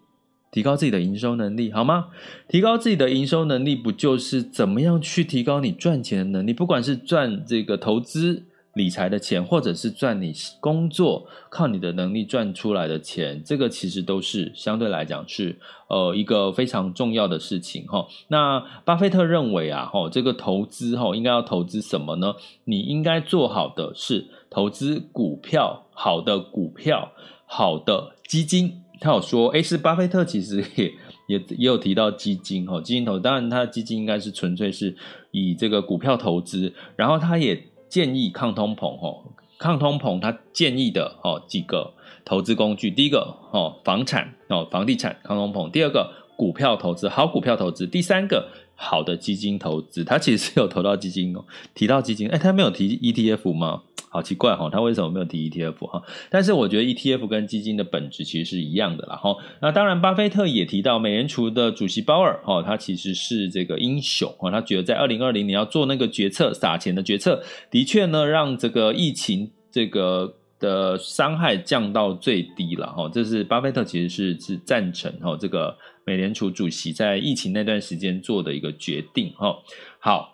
[0.51, 2.07] 提高自己的营收能力，好吗？
[2.47, 6.53] 提高自己的营收能力，不就是怎么样去提高你赚钱的能力？
[6.53, 18.07] 不管是赚这个投资理财的钱，或者是赚你工作靠你的能力赚出来的钱，这个其实都是相对来讲是呃一个非常重要的事情哈。
[18.27, 22.35] 那巴菲特认为啊，哈，这个投资哈应该要投资什么呢？
[22.65, 27.13] 你应该做好的是投资股票，好的股票，
[27.45, 28.80] 好的基金。
[29.01, 30.93] 他有说，诶，是巴菲特其实也
[31.27, 34.95] 也也有提到基金哈，基金投，当然他的基金应该是纯粹是
[35.31, 37.67] 以这个股票投资，然后他也。
[37.91, 39.21] 建议抗通膨哦，
[39.57, 51.43] 抗通膨，他建议的哦几个投资工具，第一个哦房产哦房地产抗通膨，第二个股票投资，好股票投资，第三个好的基金投资，他其实是有投到基金哦，
[51.75, 53.83] 提到基金，诶，他没有提 ETF 吗？
[54.13, 56.03] 好奇怪哈，他为什么没有提 ETF 哈？
[56.29, 59.33] 但是我觉得 ETF 跟基金的本质其实是一样的啦哈。
[59.61, 73.09] 那当然，巴菲特也提到美联储的主席鲍尔哈，他其实是这个英雄哈，他觉得在二零二零年要做那个决策撒钱的决策，的确呢让这个疫情这个的伤害降到最低了哈。
[73.13, 79.55] 这是巴菲特其实是是赞成哈这个美联储主席在疫情那段时间做的一个决定哈。
[79.99, 80.30] 好。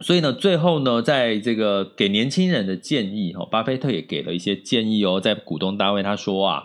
[0.00, 5.18] 所以呢，最后呢，在这个给年轻人的建议，哈，巴菲特也给了一些建议哦。
[5.18, 6.64] 在股东大会，他说啊，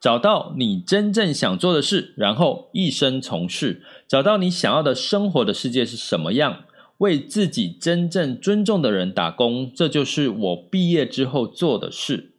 [0.00, 6.64] 找到你真正想做的事，然后一生从事，找到你想要的生活的世界是什么样，
[6.98, 12.32] 为自己真正尊重的人打工，这就是我毕业之后做的事。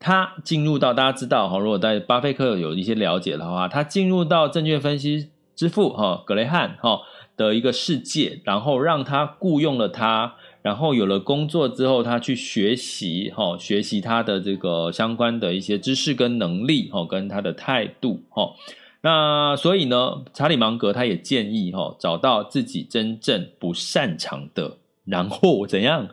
[0.00, 7.02] 他进入到大家知道哈，如果在巴菲特有一些了解的话，他进入到证券分析之父哈格雷汉哈。
[7.40, 18.52] 的一个世界，然后让他雇佣了他，然后有了工作之后，他去学习，哈，学习他的这个相关的一些知识跟能力，哈，跟他的态度，哈。
[19.00, 24.76] 那所以呢，查理芒格他也建议，哈，找到自己真正不擅长的，
[25.06, 26.08] 然后怎样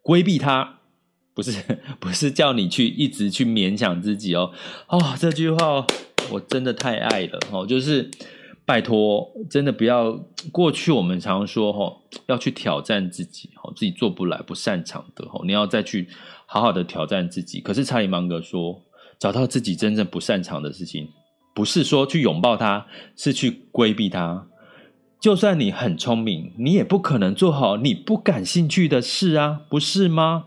[0.00, 0.78] 规避他，
[1.34, 1.62] 不是
[2.00, 4.52] 不是叫你去一直去勉强自己哦，
[4.88, 5.86] 哦，这句话
[6.30, 8.10] 我真的太爱了，哦，就是。
[8.70, 10.12] 拜托，真的不要
[10.52, 10.92] 过去。
[10.92, 11.92] 我们常说，哈，
[12.26, 16.06] 要去挑战自己，哈，自己做不来、不擅长的，哈，你要再去
[16.46, 17.60] 好好的挑战自己。
[17.60, 18.80] 可是查理芒格说，
[19.18, 21.08] 找到自己真正不擅长的事情，
[21.52, 24.46] 不是说去拥抱它，是去规避它。
[25.18, 30.44] 就算你很聪明，你也不可能做好你不感兴趣的事啊，不是吗？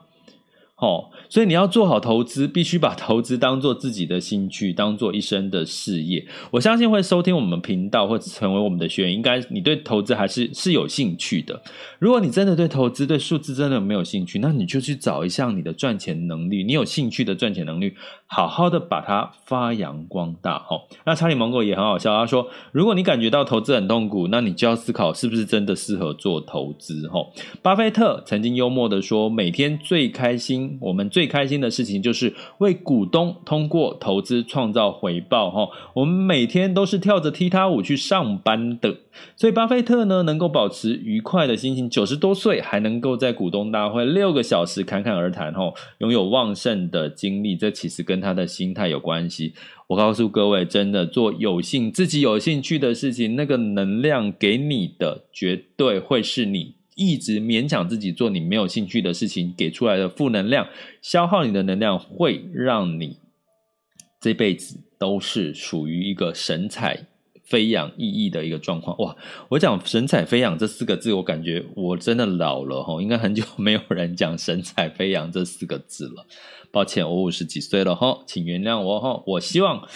[0.76, 1.12] 好。
[1.34, 6.24] 所以你要做好投资，必须把投资当做自己的兴趣，当做一生的事业。
[6.52, 11.60] 我相信会收听我们频道或者成为我们的学员，应该你对投资还是是有兴趣的。
[11.98, 17.96] 如果你真的对投资、对数字真的没有兴趣，那你就去找一项你的赚钱能力，你有兴趣的赚钱能力，
[18.28, 20.60] 好好的把它发扬光大。
[20.60, 27.08] 哈，那查理芒格也很好笑，他说：如果你感觉到投资很痛苦，那你就要思考是不是真的适合做投资。
[27.08, 27.26] 哈，
[27.64, 38.98] 巴菲特曾经幽默的说：每天最开心，我们最最开心的事情就是为股东通过投资创造回报哈，我们每天都是跳着踢踏舞去上班的，
[39.38, 49.54] 所以巴菲特呢能够保持愉快的心情，九十多岁还能够在股东大会六个小时侃侃而谈哈，拥有旺盛的精力，这其实跟他的心态有关系。
[49.88, 56.76] 我告诉各位，真的做有兴自己有兴趣的事情，那个能量给你的绝对会是你。
[56.96, 60.68] 一直勉强自己做你没有兴趣的事情，给出来的负能量，
[61.02, 63.18] 消耗你的能量，会让你
[64.22, 67.08] 这辈子都是属于一个神采
[67.44, 68.98] 飞扬奕奕的一个状况。
[69.00, 69.16] 哇，
[69.50, 76.26] 我讲神采飞扬这四个字，我感觉我真的老了哈，应该很久没有人讲神采飞扬这四个字了。
[76.72, 79.88] 抱歉，我五十几岁了哈，请原谅我哈，我希望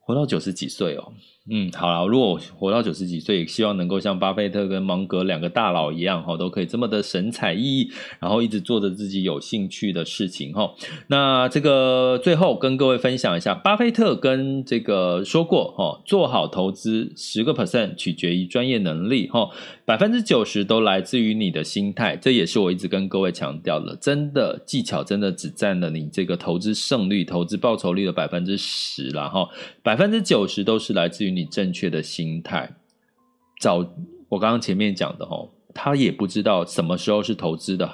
[0.00, 1.12] 活到九十几岁哦。
[1.50, 10.74] 嗯，好了，如果我活到九十几岁，希望能够像巴菲特跟芒格两个大佬一样，哈，都可以这么的神采奕奕，然后一直做着自己有兴趣的事情，哈。
[11.06, 19.48] 那这个最后跟各位分享一下，巴菲特跟这个说过，哈，做好投资十个 percent 取决于专业能力，哈，
[19.88, 22.14] 百分之九十都来自于你的心态。
[22.14, 29.48] 这也是我一直跟各位强调的，真的技巧真的只占了你这个投资胜率、投资报酬率的百分之十了，哈，
[29.82, 31.46] 百分之九十都是来自于你。
[31.46, 32.76] 正确的心态，
[33.58, 33.82] 早
[34.28, 37.90] 我刚刚前面讲的哦，他也不知道什么时候是投资的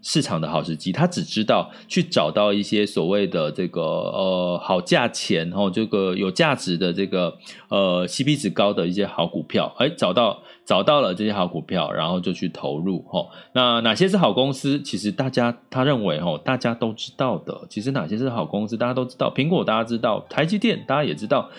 [0.00, 7.36] 市场的好时机，他只知道去找到一些所谓的这个呃好价钱哦，这个有价值的这个
[7.68, 13.28] 呃 CP 值高的一些好股票，哎，找到找到了这些好股票，然后就去投入哦。
[13.52, 14.80] 那哪些是好公司？
[14.80, 17.66] 其实大家他认为哦，大家都知道的。
[17.68, 19.32] 其实哪些是好公司，大家都知道。
[19.34, 21.50] 苹果大家知道，台积电大家也知道。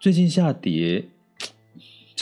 [0.00, 1.10] 最近下跌，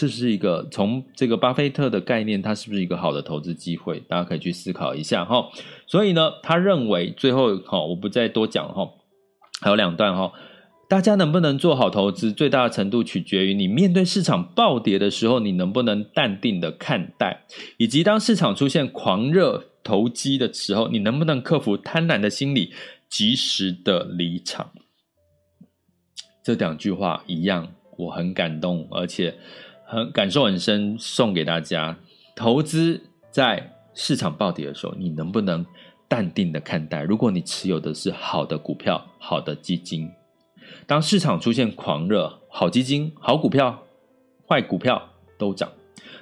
[0.00, 4.00] 这是一个从这个巴菲特的概念，它是不是一个好的投资机会？
[4.08, 5.50] 大家可以去思考一下哈。
[5.86, 8.88] 所以呢，他认为最后哈，我不再多讲哈，
[9.60, 10.32] 还有两段哈。
[10.88, 17.44] 大家能不能做好投资，最大的程度取决于你面对市场暴跌的时候，你能不能淡定的看待，
[17.76, 22.72] 以及当市场出现狂热投机的时候，你能不能克服贪婪的心理，
[23.10, 24.70] 及时的离场。
[26.42, 29.34] 这两句话一样，我很感动，而且
[29.90, 31.96] 很感受很深，送给大家。
[32.36, 35.66] 投资在市场暴跌的时候，你能不能
[36.06, 37.02] 淡定的看待？
[37.02, 40.08] 如果你持有的是好的股票、好的基金。
[40.86, 43.82] 当市场出现狂热，好基金、好股票、
[44.48, 45.68] 坏股票都涨，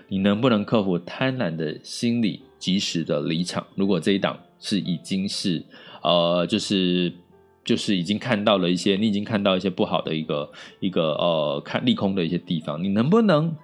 [0.08, 3.66] 你能不能克服贪婪的心理，及时的离场？
[3.74, 5.62] 如果这一档是已经是
[6.02, 7.12] 呃，就是
[7.68, 10.50] 就是已经看到了一些，你已经看到一些不好的一个
[10.80, 13.54] 一个呃，看利空的一些地方，你能不能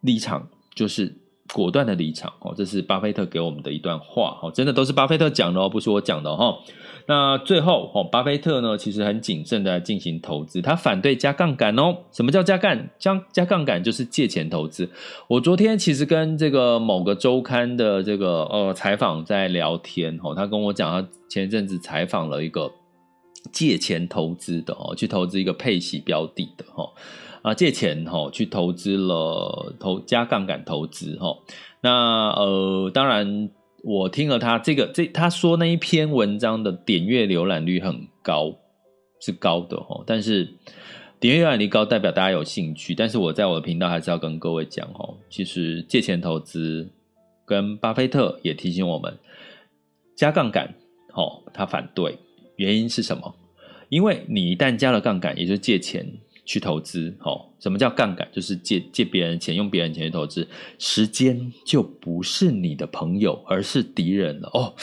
[0.00, 0.48] 离场？
[0.74, 1.16] 就是。
[1.52, 6.56] 果断的离场哦，这是巴菲特给我们的一段话哦，真的都是巴菲特讲的哦，不是我讲的哈。
[7.06, 11.96] 那最后哦，巴菲特呢，其实很谨慎的进行投资，他反对加杠杆哦。
[12.12, 12.78] 什么叫加杠？
[13.00, 14.88] 加加杠杆就是借钱投资。
[15.26, 22.70] 我昨天其实跟这个某个周刊的这个呃采访在聊天哦，他跟我讲，他前一阵子采访了一个
[23.52, 26.90] 借钱投资的哦，去投资一个配息标的的哈。
[27.42, 31.38] 啊，借钱哈去投资了，投加杠杆投资哈。
[31.80, 33.48] 那呃，当然
[33.82, 38.54] 我听了他这个这他说那一篇文章的点阅浏览率很高，
[39.22, 40.04] 是高的哈。
[40.06, 40.52] 但是
[41.18, 46.90] 点阅浏览率高代表大家有兴趣，但是我在我的频道还是要跟各位讲哈，其实借钱投资
[47.46, 49.18] 跟巴菲特也提醒我们
[50.14, 50.74] 加杠杆，
[51.14, 52.18] 哦，他反对，
[52.60, 53.34] 原因是什么？
[53.88, 56.06] 因为你一旦加了杠杆，也就是借钱。
[56.46, 58.26] 去投资，哦，什么叫杠杆？
[58.32, 60.48] 就是借借别人钱，用别人钱去投资，
[60.80, 64.50] 时间就不是你的朋友，而是敌人了。
[64.52, 64.74] 哦，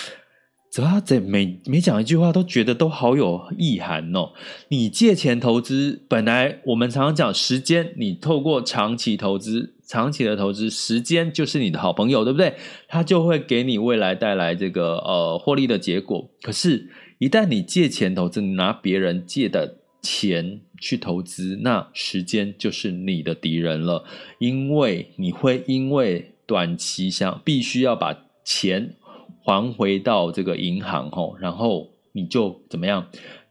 [0.71, 4.31] 怎么这每每讲一句话都觉得都好有意涵哦。
[4.69, 12.55] 你借钱投资，本来我们常常讲时间，你透过长期投资，长期的投资，时间就是你的好朋友，对不对？
[12.87, 16.29] 它就会给你未来带来这个呃获利的结果。
[16.41, 16.89] 可是，
[17.19, 19.79] 一旦你借钱投资，你拿别人借的。
[19.99, 24.05] 钱去投资，那时间就是你的敌人了，
[24.37, 28.95] 因为你会因为短期想必须要把钱
[29.43, 33.07] 还回到这个银行吼，然后你就怎么样？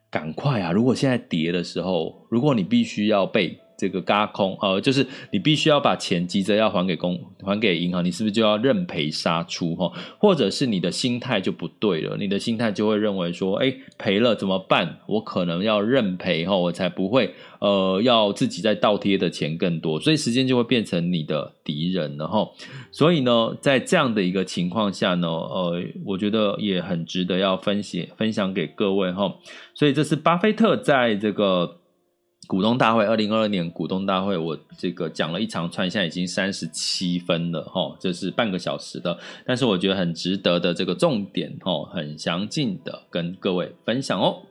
[0.08, 0.72] 赶快啊！
[0.72, 3.58] 如果现在跌的时候，如果你必须要被。
[3.76, 9.92] 这个轧空，呃，就是你必须要把钱急着要还给公，还给银行，你是不是就要认赔杀出哈？
[10.18, 14.98] 或者是你的心态就不对了，你的心态就会认为说，哎，赔了怎么办？
[15.06, 22.48] 我可能要认赔哈，我才不会呃要自己再倒贴的钱更多，所以时间就会变成你的敌人了哈。
[22.90, 29.34] 所以呢，在这样的一个情况下呢，呃，我觉得也很值得要分析分享给各位哈。
[29.74, 31.78] 所以这是巴菲特在这个。
[32.46, 44.42] 股东大会，二零二二年股东大会，我这个讲了一长串，现在已经三十七分了哈，这是半个小时的，但是我觉得很值得的这个重点哈，很详尽的跟各位分享哦。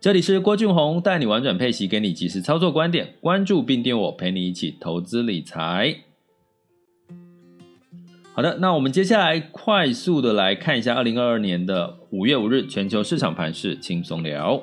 [0.00, 5.98] 这里是郭俊宏带你玩转配息，给你及时操作观点，关注并订我，陪你一起投资理财。
[8.34, 14.62] 好的，那我们接下来快速的来看一下二零二二年的五月五日全球市场盘势轻松聊。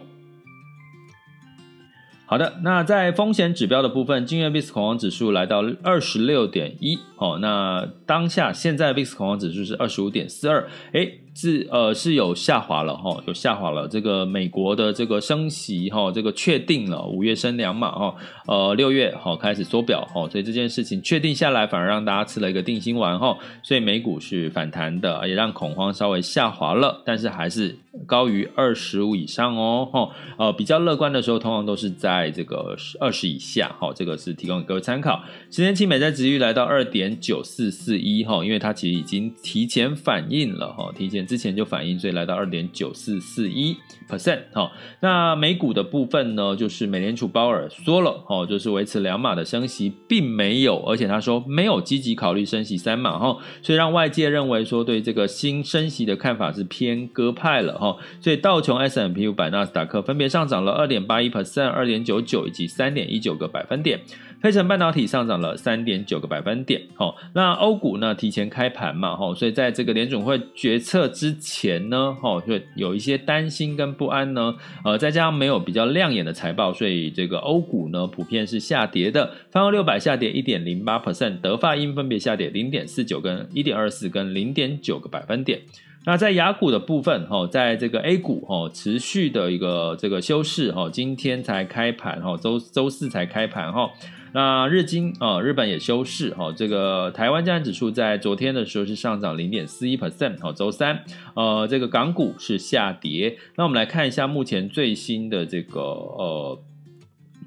[2.25, 11.19] 好的，那在风险指标的部分，今日 VIX 恐慌指数来到二十六点一，哦，那当下现在 VIX 恐慌指数是二十五点四二，诶。
[11.35, 13.87] 是呃是有下滑了哈，有下滑了。
[13.87, 18.15] 这个美国的这个升息哈，这个确定了五月升两码哈，
[18.47, 27.75] 呃六月好开始缩表哈，所以这件事情确定下来，反而让大家吃了一个定心丸哈，所以美股是反弹的，也让恐慌稍微下滑了，但是还是
[28.05, 35.23] 高于二十五以上哦哈，呃比较乐观的时候，通常都是在这个二十以下哈，这个是提供给各位参考。
[35.49, 41.22] 十年期美债殖率来到二点九四四一哈，因为它其实已经提前反应了哈，提前。
[41.25, 43.75] 之前就反映，所以来到二点九四四一
[44.09, 44.71] percent 哈。
[44.99, 57.97] 那美股的部分呢，就是美联储鲍尔说了哈，就是维持两码的升息，并没有，而且他说没有积极考虑升息三码哈，所以让外界认为说对这个新升息的看法是偏鸽派了哈。
[58.19, 63.99] 所以道琼 S M P 五百纳斯达克分别上涨了二点八一 percent、二点九九以及三点一九个百分点。
[64.43, 66.81] 黑城半导体上涨了三点九个百分点。
[66.97, 79.31] 哦，那欧股呢提前开盘嘛，哦，所以在这个联准会决策之前呢，哦，就有一些担心跟不安呢，呃，再加上没有比较亮眼的财报，所以这个欧股呢普遍是下跌的。
[79.49, 85.61] 泛欧六百下跌一点零八 percent，德法英分别下跌零点四九跟一点二四跟零点九个百分点。
[86.05, 93.89] 那在雅股的部分，哈，在这个 A 股，哈，持续的一个这个休市，哈，今天才开盘，哈，周周四才开盘，哈。
[94.33, 96.51] 那日经，啊，日本也休市，哈。
[96.51, 100.51] 这个台湾加权指数在昨天的时候是上涨零点四一 percent，哈。
[100.51, 101.03] 周三，
[101.35, 103.37] 呃，这个港股是下跌。
[103.55, 106.59] 那我们来看一下目前最新的这个，呃，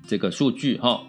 [0.06, 1.02] 这个数据，哈。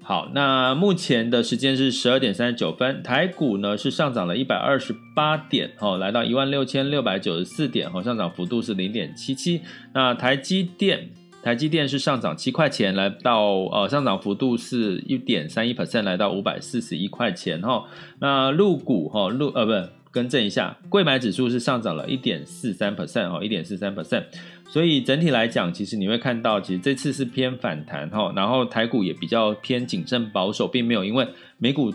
[0.00, 9.60] 好，那目前的时间是十二点三十九分，台股呢是上涨了一百二十八点，哦，来到一万六千六百九十四点，哦，上涨幅度是零点七七。
[9.92, 11.10] 那台积电，
[11.42, 17.84] 台积电是上涨七块钱，来到呃上涨幅度是一点三一 percent，来到五百四十一块钱，哈。
[18.18, 19.72] 那陆股，哈，陆呃不。
[20.10, 24.24] 更正一下，柜买指数是上涨了一点四三 percent 哈，一点四三 percent，
[24.66, 31.28] 所以整体来讲，其实你会看到，其实这次是偏反弹哈，然后台股也比较偏谨慎保守，并没有因为
[31.58, 31.92] 美股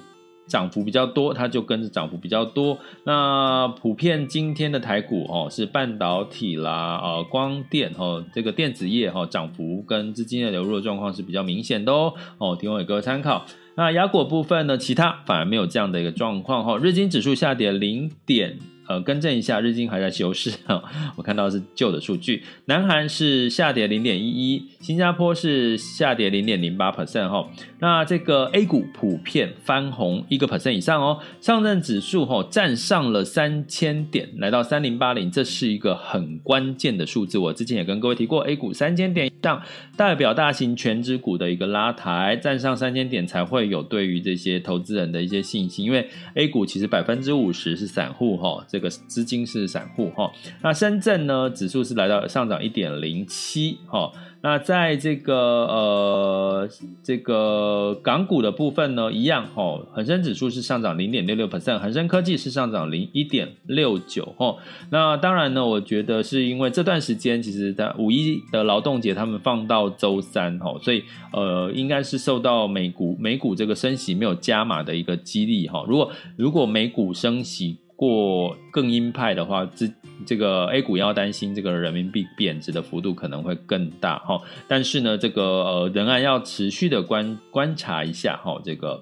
[0.54, 2.78] 涨幅比较多，它就跟着涨幅比较多。
[3.06, 13.44] 那普遍今天的台股哦，是半导体啦、呃光电哦，这个电子业哈涨幅跟资金的流入的状况是比较明显的哦，哦提供给各位参考。
[13.76, 16.78] 那亚股部分呢，其他反而没有这样的一个状况哈。
[16.78, 20.82] 日经指数下跌零点，呃，更正一下，日经还在休市哈。
[21.18, 22.44] 我看到是旧的数据。
[22.66, 27.50] 南韩是下跌零点一一，新加坡是下跌零点零八 percent 哈。
[27.80, 31.20] 那这个 A 股普遍翻红一个 percent 以上哦。
[31.42, 37.38] 上证指数哈站上了三千点，来到三零八零，这是一个很关键的数字。
[37.38, 39.62] 我之前也跟各位提过，A 股三千点以上
[39.98, 43.64] 代表大型权值股的一个拉抬，站上三千点才会。
[43.74, 50.32] 有对于这些投资人的一些信心，因为 A 股其实百分之五十是散户哈，这个资金是散户哈。
[50.64, 54.12] 那深圳呢，指数是来到上涨一点零七哈。
[54.42, 56.70] 那在这个呃
[57.02, 64.58] 这个港股的部分呢，一样哈，恒生指数是上涨零点六六 percent，恒生科技是上涨零一点六九哈。
[64.90, 75.86] 那当然呢，我觉得是因为这段时间其实在五一的劳动节他们放到周三哈，所以呃应该是受到美股美股这个升息没有加码的一个激励哈。
[75.88, 79.90] 如果如果美股升息，过更鹰派的话，这
[80.26, 84.42] 这个 A 股要担心这个人民币贬值的幅度可能会更大哈。
[84.68, 89.02] 但是呢，这个呃仍然要持续的观观察一下哈，这个。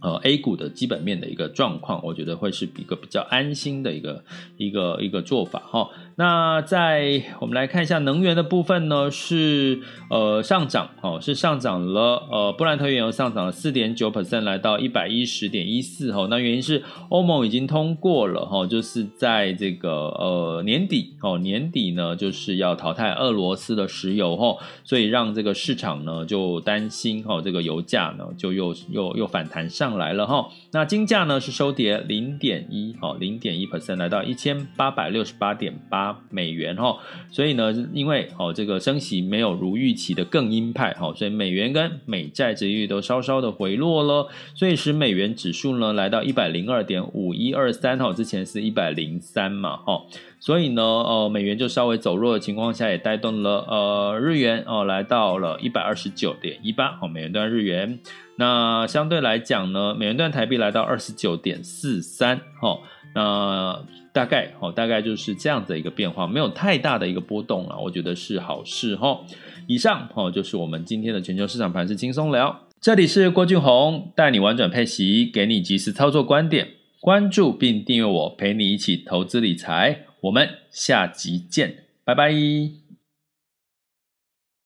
[0.00, 4.22] 呃，A 股的基本面的一个状况，我觉得会是一个比较安心的一个
[4.58, 5.88] 一个一个做法哈。
[6.16, 9.80] 那在我们来看一下能源的部分呢，是
[10.10, 16.26] 呃上涨哦，是上涨了呃布兰特原油上涨了四点九 percent，来到一百一十点一四哈。
[16.30, 29.85] 那原因是欧盟已经通过了哈，就是在这个呃年底哦年底呢就是要淘汰俄罗斯的石油哈，所以让这个市场呢就担心哈，这个油价呢就又又又反弹上。
[29.86, 36.98] 上来了哈，那金价呢是收跌零点一，哦，零点一 percent，来到一千八百六十八点八美元哈，
[37.30, 50.02] 所以呢，因为哦这个升息没有如预期的更鹰派哈，所以美元跟美债值率都稍稍的回落了，所以使美元指数呢来到一百零二点五一二三哈，之前是一百零三嘛哈，
[50.40, 58.00] 所以呢，呃，美元就稍微走弱的情况下，也带动了呃日元哦来到了一百二十九点一八，哦美元兑日元。
[58.38, 62.78] 那相对来讲呢，美元兑台币来到二十九点四三，哈，
[63.14, 69.20] 那大概，哦，大概就是这样子一个变化，没有太大的一个波动了，我觉得是好事，哈。
[69.66, 76.68] 以上，哦，就是我们今天的全球市场盘势轻松聊，这里是郭俊宏，带你玩转配息，给你及时操作观点，
[77.00, 82.85] 关注并订阅我，陪你一起投资理财，我们下集见，拜拜。